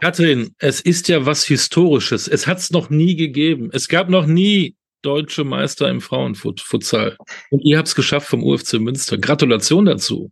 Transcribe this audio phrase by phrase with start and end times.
[0.00, 2.28] Katrin, es ist ja was Historisches.
[2.28, 3.70] Es hat es noch nie gegeben.
[3.72, 7.16] Es gab noch nie deutsche Meister im Frauenfutsal.
[7.50, 9.18] Und ihr habt es geschafft vom UFC Münster.
[9.18, 10.30] Gratulation dazu.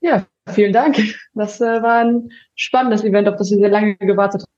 [0.00, 0.96] Ja, vielen Dank.
[1.34, 4.52] Das äh, war ein spannendes Event, auf das wir sehr lange gewartet haben.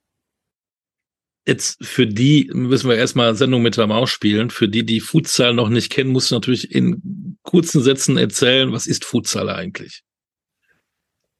[1.46, 4.50] Jetzt für die müssen wir erstmal Sendung mit der Maus spielen.
[4.50, 8.86] Für die, die Futsal noch nicht kennen, musst du natürlich in kurzen Sätzen erzählen, was
[8.86, 10.02] ist Futsal eigentlich?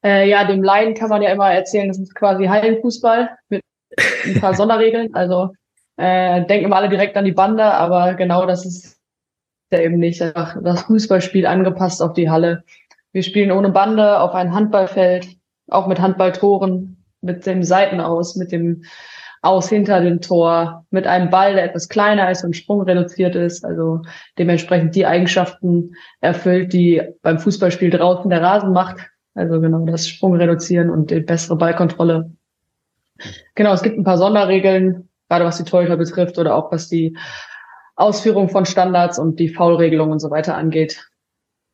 [0.03, 3.63] Äh, ja, dem Laien kann man ja immer erzählen, das ist quasi Hallenfußball mit
[4.25, 5.15] ein paar Sonderregeln.
[5.15, 5.51] Also
[5.97, 8.99] äh, denken immer alle direkt an die Bande, aber genau das ist
[9.71, 10.21] ja eben nicht.
[10.21, 12.65] Das Fußballspiel angepasst auf die Halle.
[13.13, 15.29] Wir spielen ohne Bande auf ein Handballfeld,
[15.69, 18.85] auch mit Handballtoren, mit dem Seitenaus, mit dem
[19.43, 24.03] Aus hinter dem Tor, mit einem Ball, der etwas kleiner ist und sprungreduziert ist, also
[24.39, 28.99] dementsprechend die Eigenschaften erfüllt, die beim Fußballspiel draußen der Rasen macht.
[29.35, 32.33] Also genau das Sprung reduzieren und die bessere Ballkontrolle.
[33.55, 37.17] Genau, es gibt ein paar Sonderregeln, gerade was die Torhüter betrifft oder auch was die
[37.97, 41.07] Ausführung von Standards und die Foulregelung und so weiter angeht.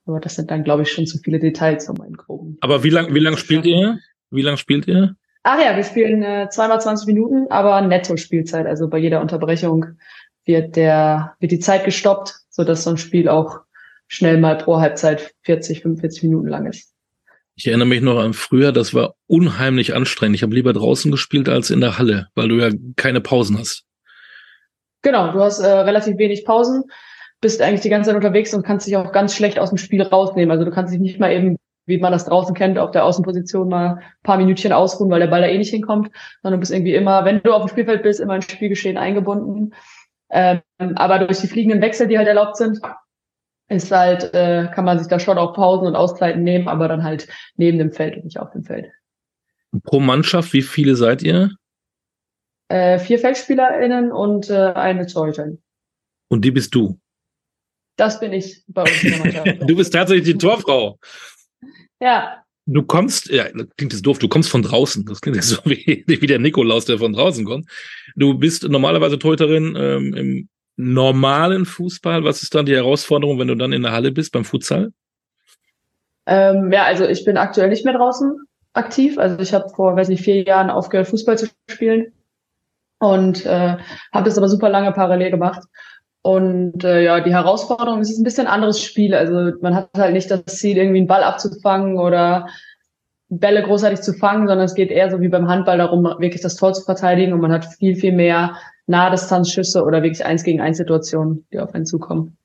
[0.06, 2.58] Aber das sind dann, glaube ich, schon zu viele Details um einen groben.
[2.60, 3.98] Aber wie lang, wie lang spielt ihr?
[4.30, 5.16] Wie lang spielt ihr?
[5.44, 8.66] Ach ja, wir spielen äh, zweimal 20 Minuten, aber Netto-Spielzeit.
[8.66, 9.86] Also bei jeder Unterbrechung
[10.44, 13.60] wird der, wird die Zeit gestoppt, so dass so ein Spiel auch
[14.08, 16.95] schnell mal pro Halbzeit 40, 45 Minuten lang ist.
[17.58, 20.36] Ich erinnere mich noch an früher, das war unheimlich anstrengend.
[20.36, 23.84] Ich habe lieber draußen gespielt als in der Halle, weil du ja keine Pausen hast.
[25.00, 26.84] Genau, du hast äh, relativ wenig Pausen,
[27.40, 30.02] bist eigentlich die ganze Zeit unterwegs und kannst dich auch ganz schlecht aus dem Spiel
[30.02, 30.50] rausnehmen.
[30.50, 33.70] Also du kannst dich nicht mal eben, wie man das draußen kennt, auf der Außenposition
[33.70, 36.10] mal ein paar Minütchen ausruhen, weil der Ball da eh nicht hinkommt,
[36.42, 39.72] sondern du bist irgendwie immer, wenn du auf dem Spielfeld bist, immer ins Spielgeschehen eingebunden.
[40.28, 40.60] Ähm,
[40.96, 42.80] aber durch die fliegenden Wechsel, die halt erlaubt sind,
[43.68, 47.02] ist halt, äh, kann man sich da schon auch Pausen und Auszeiten nehmen, aber dann
[47.02, 48.86] halt neben dem Feld und nicht auf dem Feld.
[49.84, 51.50] Pro Mannschaft, wie viele seid ihr?
[52.68, 55.62] Äh, vier FeldspielerInnen und äh, eine Torhüterin.
[56.28, 56.98] Und die bist du?
[57.96, 59.60] Das bin ich bei uns in der Mannschaft.
[59.70, 60.98] du bist tatsächlich die Torfrau.
[62.00, 62.42] Ja.
[62.66, 63.44] Du kommst, ja,
[63.76, 65.04] klingt jetzt doof, du kommst von draußen.
[65.06, 67.70] Das klingt jetzt so wie, wie der Nikolaus, der von draußen kommt.
[68.16, 72.24] Du bist normalerweise Torhüterin ähm, im normalen Fußball?
[72.24, 74.92] Was ist dann die Herausforderung, wenn du dann in der Halle bist beim Futsal?
[76.26, 78.36] Ähm, ja, also ich bin aktuell nicht mehr draußen
[78.74, 79.18] aktiv.
[79.18, 82.12] Also ich habe vor, weiß nicht, vier Jahren aufgehört, Fußball zu spielen
[82.98, 83.76] und äh,
[84.12, 85.62] habe das aber super lange parallel gemacht.
[86.22, 89.14] Und äh, ja, die Herausforderung es ist ein bisschen anderes Spiel.
[89.14, 92.48] Also man hat halt nicht das Ziel, irgendwie einen Ball abzufangen oder
[93.28, 96.56] Bälle großartig zu fangen, sondern es geht eher so wie beim Handball darum, wirklich das
[96.56, 100.78] Tor zu verteidigen und man hat viel, viel mehr Nahdistanzschüsse oder wirklich eins gegen eins
[100.78, 102.36] Situationen, die auf einen zukommen.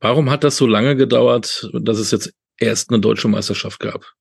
[0.00, 4.14] Warum hat das so lange gedauert, dass es jetzt erst eine deutsche Meisterschaft gab?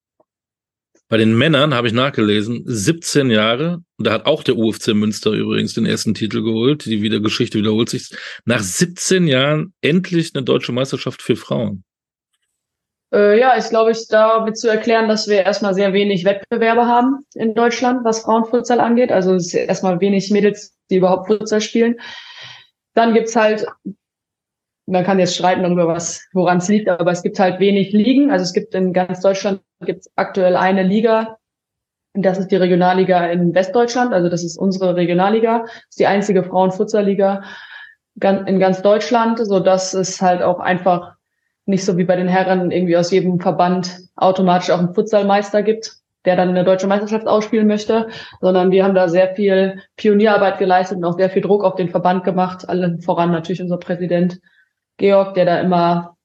[1.08, 5.32] Bei den Männern habe ich nachgelesen, 17 Jahre, und da hat auch der UFC Münster
[5.32, 8.12] übrigens den ersten Titel geholt, die wieder Geschichte wiederholt sich,
[8.46, 11.84] nach 17 Jahren endlich eine deutsche Meisterschaft für Frauen.
[13.12, 17.25] Äh, ja, ist, glaube ich, damit zu erklären, dass wir erstmal sehr wenig Wettbewerbe haben
[17.34, 19.12] in Deutschland, was Frauenfutsal angeht.
[19.12, 22.00] Also es ist erstmal wenig Mädels, die überhaupt Futsal spielen.
[22.94, 23.66] Dann gibt's halt,
[24.86, 28.31] man kann jetzt streiten darüber, was, woran es liegt, aber es gibt halt wenig Ligen.
[28.31, 31.38] Also es gibt in ganz Deutschland gibt's aktuell eine Liga.
[32.14, 34.14] Das ist die Regionalliga in Westdeutschland.
[34.14, 35.59] Also das ist unsere Regionalliga.
[35.62, 37.44] Das ist die einzige Frauenfutsalliga
[38.22, 41.16] in ganz Deutschland, so dass es halt auch einfach
[41.69, 45.94] nicht so wie bei den Herren irgendwie aus jedem Verband automatisch auch einen Futsalmeister gibt,
[46.25, 48.09] der dann eine deutsche Meisterschaft ausspielen möchte,
[48.41, 51.90] sondern wir haben da sehr viel Pionierarbeit geleistet und auch sehr viel Druck auf den
[51.90, 54.40] Verband gemacht, allen voran natürlich unser Präsident
[54.97, 56.18] Georg, der da immer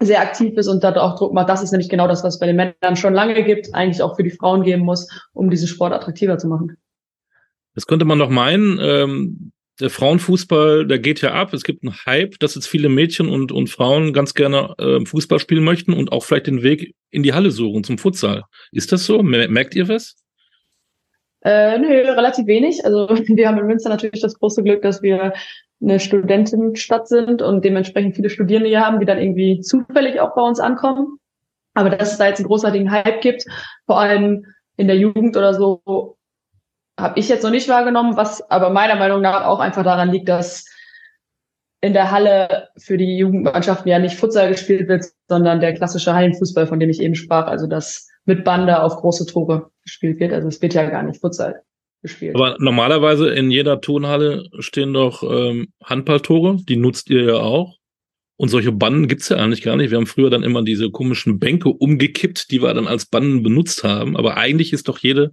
[0.00, 1.48] sehr aktiv ist und da auch Druck macht.
[1.48, 4.16] Das ist nämlich genau das, was es bei den Männern schon lange gibt, eigentlich auch
[4.16, 6.76] für die Frauen geben muss, um diesen Sport attraktiver zu machen.
[7.74, 8.78] Das könnte man doch meinen.
[8.80, 11.52] Ähm, der Frauenfußball, der geht ja ab.
[11.54, 15.38] Es gibt einen Hype, dass jetzt viele Mädchen und, und Frauen ganz gerne äh, Fußball
[15.38, 18.44] spielen möchten und auch vielleicht den Weg in die Halle suchen zum Futsal.
[18.70, 19.22] Ist das so?
[19.22, 20.16] Merkt ihr was?
[21.44, 22.84] Äh, nö, relativ wenig.
[22.84, 25.32] Also wir haben in Münster natürlich das große Glück, dass wir
[25.80, 30.42] eine Studentenstadt sind und dementsprechend viele Studierende hier haben, die dann irgendwie zufällig auch bei
[30.42, 31.18] uns ankommen.
[31.74, 33.44] Aber dass es da jetzt einen großartigen Hype gibt,
[33.86, 36.16] vor allem in der Jugend oder so,
[36.98, 40.28] habe ich jetzt noch nicht wahrgenommen, was aber meiner Meinung nach auch einfach daran liegt,
[40.28, 40.66] dass
[41.80, 46.66] in der Halle für die Jugendmannschaften ja nicht Futsal gespielt wird, sondern der klassische Hallenfußball,
[46.66, 50.32] von dem ich eben sprach, also das mit Bande auf große Tore gespielt wird.
[50.32, 51.62] Also es wird ja gar nicht Futsal
[52.02, 52.36] gespielt.
[52.36, 57.78] Aber normalerweise in jeder Turnhalle stehen doch ähm, Handballtore, die nutzt ihr ja auch.
[58.36, 59.90] Und solche Bannen gibt's ja eigentlich gar nicht.
[59.90, 63.84] Wir haben früher dann immer diese komischen Bänke umgekippt, die wir dann als Bannen benutzt
[63.84, 64.16] haben.
[64.16, 65.32] Aber eigentlich ist doch jede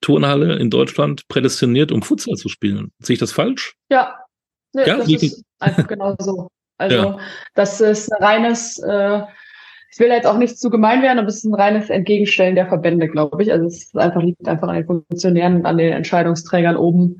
[0.00, 2.90] Turnhalle in Deutschland prädestiniert, um Futsal zu spielen.
[3.00, 3.74] Sehe ich das falsch?
[3.90, 4.14] Ja,
[4.74, 4.96] nee, ja?
[4.96, 6.48] das ist einfach genau so.
[6.80, 7.18] Also ja.
[7.54, 9.22] das ist ein reines, äh,
[9.90, 12.68] ich will jetzt auch nicht zu gemein werden, aber es ist ein reines Entgegenstellen der
[12.68, 13.50] Verbände, glaube ich.
[13.50, 17.16] Also es ist einfach, liegt einfach an den Funktionären und an den Entscheidungsträgern oben,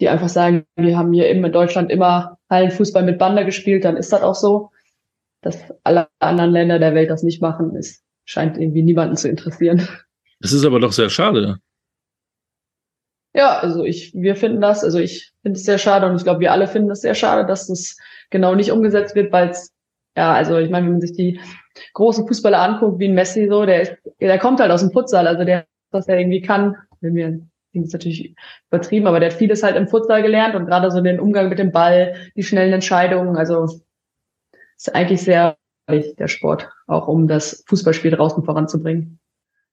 [0.00, 4.12] die einfach sagen, wir haben hier in Deutschland immer Hallenfußball mit Bande gespielt, dann ist
[4.12, 4.70] das auch so.
[5.42, 9.88] Dass alle anderen Länder der Welt das nicht machen, ist, scheint irgendwie niemanden zu interessieren.
[10.40, 11.58] Das ist aber doch sehr schade.
[13.32, 16.40] Ja, also ich, wir finden das, also ich finde es sehr schade und ich glaube,
[16.40, 17.98] wir alle finden es sehr schade, dass es
[18.30, 19.74] genau nicht umgesetzt wird, weil es,
[20.16, 21.38] ja, also ich meine, wenn man sich die
[21.92, 25.26] großen Fußballer anguckt, wie ein Messi so, der ist, der kommt halt aus dem Futsal,
[25.26, 27.40] also der, was er irgendwie kann, wenn wir
[27.76, 28.34] klingt natürlich
[28.70, 31.58] übertrieben, aber der hat vieles halt im Futsal gelernt und gerade so den Umgang mit
[31.58, 33.66] dem Ball, die schnellen Entscheidungen, also
[34.76, 35.56] ist eigentlich sehr
[35.86, 39.18] wichtig, der Sport, auch um das Fußballspiel draußen voranzubringen.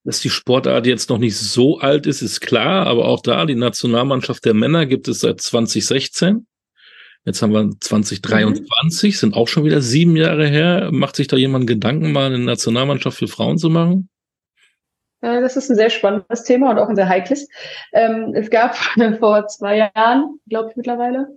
[0.04, 3.56] Dass die Sportart jetzt noch nicht so alt ist, ist klar, aber auch da, die
[3.56, 6.46] Nationalmannschaft der Männer gibt es seit 2016.
[7.24, 9.18] Jetzt haben wir 2023, mhm.
[9.18, 10.90] sind auch schon wieder sieben Jahre her.
[10.92, 14.10] Macht sich da jemand Gedanken, mal eine Nationalmannschaft für Frauen zu machen?
[15.24, 17.48] Das ist ein sehr spannendes Thema und auch ein sehr heikles.
[17.94, 18.76] Ähm, es gab
[19.20, 21.30] vor zwei Jahren, glaube ich mittlerweile,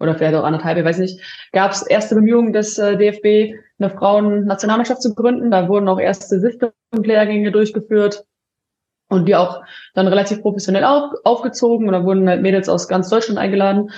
[0.00, 1.20] oder vielleicht auch anderthalb, ich weiß nicht,
[1.52, 5.50] gab es erste Bemühungen des äh, DFB, eine Frauen-Nationalmannschaft zu gründen.
[5.50, 8.24] Da wurden auch erste Systemlehrgänge durchgeführt
[9.08, 9.62] und die auch
[9.94, 11.86] dann relativ professionell auf, aufgezogen.
[11.86, 13.90] Und da wurden halt Mädels aus ganz Deutschland eingeladen,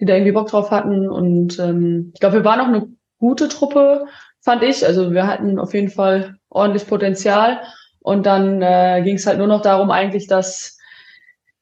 [0.00, 1.10] die da irgendwie Bock drauf hatten.
[1.10, 2.88] Und ähm, ich glaube, wir waren auch eine
[3.18, 4.06] gute Truppe,
[4.40, 4.86] fand ich.
[4.86, 7.60] Also wir hatten auf jeden Fall ordentlich Potenzial.
[8.08, 10.78] Und dann äh, ging es halt nur noch darum eigentlich, dass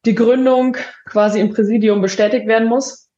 [0.04, 3.10] die Gründung quasi im Präsidium bestätigt werden muss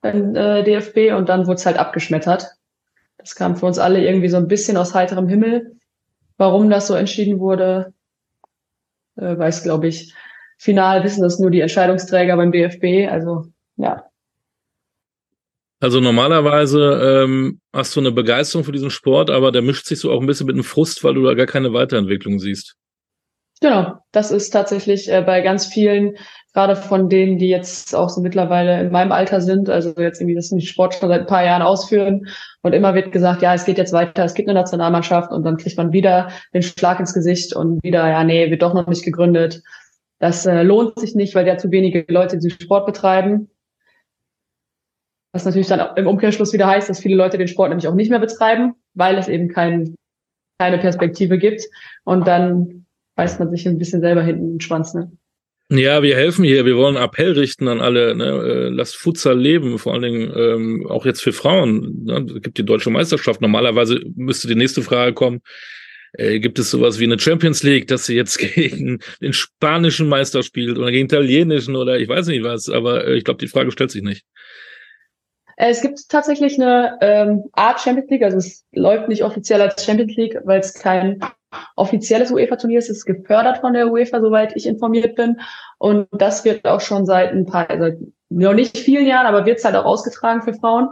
[0.00, 2.46] beim äh, DFB und dann wurde es halt abgeschmettert.
[3.18, 5.76] Das kam für uns alle irgendwie so ein bisschen aus heiterem Himmel.
[6.38, 7.92] Warum das so entschieden wurde,
[9.16, 10.14] äh, weiß, glaube ich,
[10.56, 13.06] final wissen das nur die Entscheidungsträger beim DFB.
[13.10, 14.06] Also ja.
[15.82, 20.12] Also normalerweise ähm, hast du eine Begeisterung für diesen Sport, aber der mischt sich so
[20.12, 22.76] auch ein bisschen mit einem Frust, weil du da gar keine Weiterentwicklung siehst.
[23.60, 26.14] Genau, das ist tatsächlich äh, bei ganz vielen
[26.54, 30.36] gerade von denen, die jetzt auch so mittlerweile in meinem Alter sind, also jetzt irgendwie
[30.36, 32.28] das nicht Sport schon seit ein paar Jahren ausführen
[32.62, 35.56] und immer wird gesagt, ja, es geht jetzt weiter, es gibt eine Nationalmannschaft und dann
[35.56, 39.04] kriegt man wieder den Schlag ins Gesicht und wieder, ja, nee, wird doch noch nicht
[39.04, 39.62] gegründet.
[40.20, 43.48] Das äh, lohnt sich nicht, weil ja zu wenige Leute diesen Sport betreiben.
[45.32, 48.10] Was natürlich dann im Umkehrschluss wieder heißt, dass viele Leute den Sport nämlich auch nicht
[48.10, 49.94] mehr betreiben, weil es eben kein,
[50.58, 51.62] keine Perspektive gibt.
[52.04, 52.86] Und dann
[53.16, 54.92] beißt man sich ein bisschen selber hinten den Schwanz.
[54.92, 55.10] Ne?
[55.70, 56.66] Ja, wir helfen hier.
[56.66, 58.14] Wir wollen Appell richten an alle.
[58.14, 58.24] Ne?
[58.24, 62.04] Äh, lasst Futsal leben, vor allen Dingen ähm, auch jetzt für Frauen.
[62.04, 62.26] Ne?
[62.36, 63.40] Es gibt die deutsche Meisterschaft.
[63.40, 65.40] Normalerweise müsste die nächste Frage kommen.
[66.12, 70.42] Äh, gibt es sowas wie eine Champions League, dass sie jetzt gegen den spanischen Meister
[70.42, 73.70] spielt oder gegen italienischen oder ich weiß nicht was, aber äh, ich glaube, die Frage
[73.70, 74.24] stellt sich nicht.
[75.62, 79.84] Äh, es gibt tatsächlich eine ähm, Art Champions League, also es läuft nicht offiziell als
[79.84, 81.20] Champions League, weil es kein
[81.76, 82.90] offizielles UEFA-Turnier ist.
[82.90, 85.40] Es ist gefördert von der UEFA, soweit ich informiert bin.
[85.78, 87.98] Und das wird auch schon seit ein paar, seit
[88.28, 90.88] noch nicht vielen Jahren, aber wird es halt auch ausgetragen für Frauen,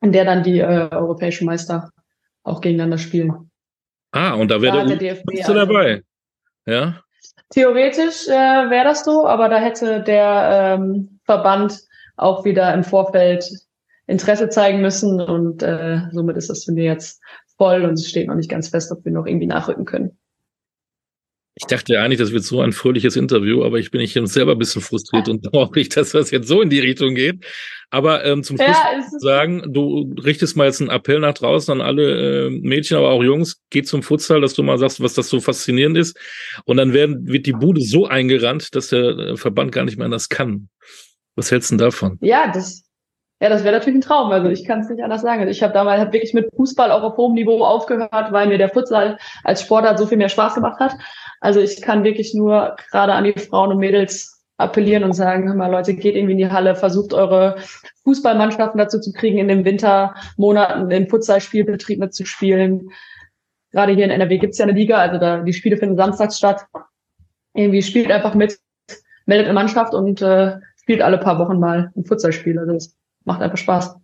[0.00, 1.90] in der dann die äh, europäischen Meister
[2.44, 3.50] auch gegeneinander spielen.
[4.12, 6.02] Ah, und da wäre der, der DFB bist du dabei.
[6.66, 7.00] Ja.
[7.50, 11.80] Theoretisch äh, wäre das so, aber da hätte der ähm, Verband
[12.16, 13.48] auch wieder im Vorfeld
[14.06, 17.20] Interesse zeigen müssen und äh, somit ist das Turnier jetzt
[17.56, 20.18] voll und es steht noch nicht ganz fest, ob wir noch irgendwie nachrücken können.
[21.58, 24.58] Ich dachte eigentlich, das wird so ein fröhliches Interview, aber ich bin ich selber ein
[24.58, 27.46] bisschen frustriert und traurig, dass das jetzt so in die Richtung geht.
[27.88, 31.80] Aber ähm, zum Schluss ja, sagen, du richtest mal jetzt einen Appell nach draußen an
[31.80, 35.30] alle äh, Mädchen, aber auch Jungs, geht zum Futsal, dass du mal sagst, was das
[35.30, 36.18] so faszinierend ist.
[36.66, 40.04] Und dann werden, wird die Bude so eingerannt, dass der äh, Verband gar nicht mehr
[40.04, 40.68] anders kann.
[41.36, 42.18] Was hältst du denn davon?
[42.20, 42.84] Ja, das,
[43.40, 44.32] ja, das wäre natürlich ein Traum.
[44.32, 45.40] Also ich kann es nicht anders sagen.
[45.40, 48.58] Also ich habe damals hab wirklich mit Fußball auch auf hohem Niveau aufgehört, weil mir
[48.58, 50.96] der Futsal als Sportart so viel mehr Spaß gemacht hat.
[51.40, 55.54] Also ich kann wirklich nur gerade an die Frauen und Mädels appellieren und sagen, hör
[55.54, 57.56] mal Leute, geht irgendwie in die Halle, versucht eure
[58.04, 62.90] Fußballmannschaften dazu zu kriegen, in den Wintermonaten den Futsalspielbetrieb mitzuspielen.
[63.72, 66.64] Gerade hier in NRW gibt's ja eine Liga, also da die Spiele finden samstags statt.
[67.52, 68.58] Irgendwie spielt einfach mit,
[69.26, 72.60] meldet eine Mannschaft und äh, spielt alle paar Wochen mal ein Futsalspiel.
[72.60, 73.96] Also das macht einfach Spaß.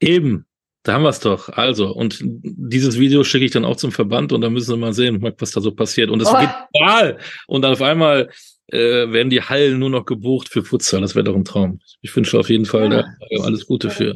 [0.00, 0.44] Eben,
[0.82, 1.48] da haben wir es doch.
[1.48, 4.92] Also, und dieses Video schicke ich dann auch zum Verband und dann müssen wir mal
[4.92, 6.10] sehen, was da so passiert.
[6.10, 6.38] Und es oh.
[6.38, 7.16] geht mal.
[7.46, 8.28] Und dann auf einmal
[8.66, 11.00] äh, werden die Hallen nur noch gebucht für Futsal.
[11.00, 11.80] Das wäre doch ein Traum.
[12.02, 13.04] Ich wünsche auf jeden Fall ja.
[13.30, 14.14] da alles Gute für.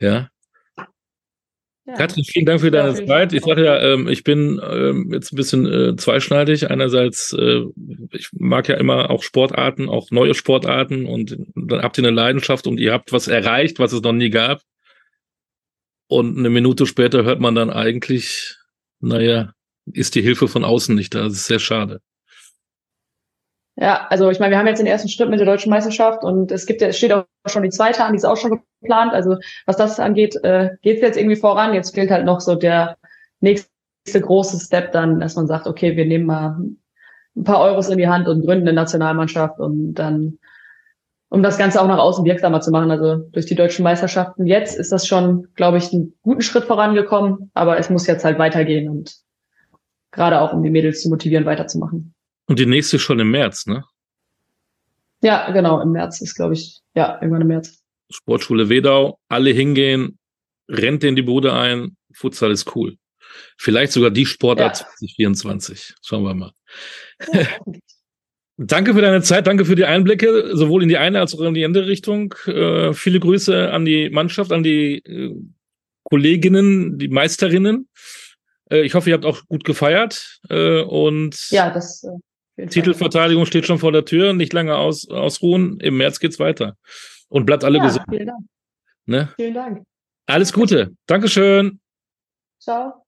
[0.00, 0.30] Ja.
[1.90, 1.96] Ja.
[1.96, 3.32] Katrin, vielen Dank für deine ja, Zeit.
[3.32, 6.70] Ich sage ja, ähm, ich bin ähm, jetzt ein bisschen äh, zweischneidig.
[6.70, 7.62] Einerseits, äh,
[8.12, 12.68] ich mag ja immer auch Sportarten, auch neue Sportarten und dann habt ihr eine Leidenschaft
[12.68, 14.62] und ihr habt was erreicht, was es noch nie gab.
[16.06, 18.56] Und eine Minute später hört man dann eigentlich,
[19.00, 19.52] naja,
[19.92, 21.24] ist die Hilfe von außen nicht da.
[21.24, 22.00] Das ist sehr schade.
[23.80, 26.52] Ja, also ich meine, wir haben jetzt den ersten Schritt mit der deutschen Meisterschaft und
[26.52, 29.14] es gibt ja, es steht auch schon die zweite an, die ist auch schon geplant.
[29.14, 31.72] Also was das angeht, äh, geht es jetzt irgendwie voran.
[31.72, 32.98] Jetzt fehlt halt noch so der
[33.40, 33.70] nächste
[34.20, 36.58] große Step dann, dass man sagt, okay, wir nehmen mal
[37.34, 40.38] ein paar Euros in die Hand und gründen eine Nationalmannschaft und dann,
[41.30, 42.90] um das Ganze auch nach außen wirksamer zu machen.
[42.90, 47.50] Also durch die deutschen Meisterschaften jetzt ist das schon, glaube ich, einen guten Schritt vorangekommen,
[47.54, 49.16] aber es muss jetzt halt weitergehen und
[50.10, 52.14] gerade auch um die Mädels zu motivieren, weiterzumachen.
[52.50, 53.84] Und die nächste schon im März, ne?
[55.22, 57.80] Ja, genau, im März ist, glaube ich, ja, irgendwann im März.
[58.10, 60.18] Sportschule Wedau, alle hingehen,
[60.68, 62.96] rennt in die Bude ein, Futsal ist cool.
[63.56, 64.86] Vielleicht sogar die Sportart ja.
[64.86, 65.94] 2024.
[66.02, 66.50] Schauen wir mal.
[67.32, 67.46] Ja,
[68.56, 71.54] danke für deine Zeit, danke für die Einblicke, sowohl in die eine als auch in
[71.54, 72.34] die andere Richtung.
[72.46, 75.36] Äh, viele Grüße an die Mannschaft, an die äh,
[76.02, 77.88] Kolleginnen, die Meisterinnen.
[78.72, 80.40] Äh, ich hoffe, ihr habt auch gut gefeiert.
[80.48, 82.08] Äh, und ja, das äh,
[82.68, 85.78] Titelverteidigung steht schon vor der Tür, nicht lange aus, ausruhen.
[85.80, 86.76] Im März geht's weiter.
[87.28, 88.04] Und bleibt alle ja, gesund.
[88.08, 88.40] Vielen Dank.
[89.06, 89.28] Ne?
[89.36, 89.82] Vielen Dank.
[90.26, 90.94] Alles Gute.
[91.06, 91.80] Dankeschön.
[92.58, 92.99] Ciao.